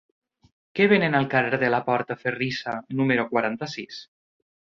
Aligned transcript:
Què 0.77 0.87
venen 0.93 1.17
al 1.19 1.27
carrer 1.33 1.59
de 1.63 1.69
la 1.73 1.81
Portaferrissa 1.89 2.75
número 3.01 3.27
quaranta-sis? 3.37 4.03